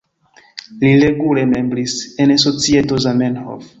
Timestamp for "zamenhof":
3.07-3.69